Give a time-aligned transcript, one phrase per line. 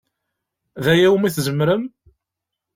[0.83, 1.83] D aya umi tzemrem?